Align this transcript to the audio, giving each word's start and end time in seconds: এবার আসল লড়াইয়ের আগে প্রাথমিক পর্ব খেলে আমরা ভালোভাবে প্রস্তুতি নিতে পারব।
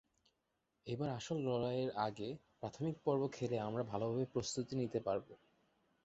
এবার 0.87 1.09
আসল 1.09 1.37
লড়াইয়ের 1.45 1.91
আগে 1.99 2.29
প্রাথমিক 2.59 2.95
পর্ব 3.05 3.21
খেলে 3.33 3.57
আমরা 3.59 3.83
ভালোভাবে 3.83 4.25
প্রস্তুতি 4.33 4.73
নিতে 4.75 4.99
পারব। 4.99 5.27